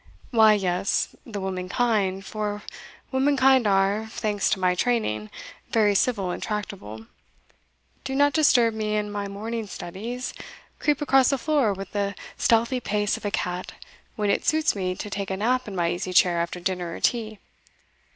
"Why, 0.31 0.53
yes 0.53 1.15
the 1.27 1.39
womankind, 1.39 2.25
for 2.25 2.63
womankind, 3.11 3.67
are, 3.67 4.07
thanks 4.09 4.49
to 4.49 4.59
my 4.59 4.73
training, 4.73 5.29
very 5.69 5.93
civil 5.93 6.31
and 6.31 6.41
tractable 6.41 7.05
do 8.03 8.15
not 8.15 8.33
disturb 8.33 8.73
me 8.73 8.97
in 8.97 9.11
my 9.11 9.27
morning 9.27 9.67
studies 9.67 10.33
creep 10.79 11.01
across 11.03 11.29
the 11.29 11.37
floor 11.37 11.71
with 11.73 11.91
the 11.91 12.15
stealthy 12.35 12.79
pace 12.79 13.15
of 13.15 13.25
a 13.25 13.29
cat, 13.29 13.73
when 14.15 14.31
it 14.31 14.43
suits 14.43 14.75
me 14.75 14.95
to 14.95 15.09
take 15.11 15.29
a 15.29 15.37
nap 15.37 15.67
in 15.67 15.75
my 15.75 15.91
easy 15.91 16.13
chair 16.13 16.39
after 16.41 16.59
dinner 16.59 16.95
or 16.95 16.99
tea. 16.99 17.37